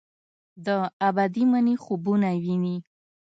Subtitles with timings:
[0.65, 0.67] د
[1.07, 2.75] ابدي مني خوبونه ویني